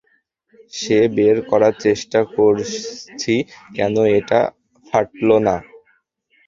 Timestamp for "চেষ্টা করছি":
1.85-3.35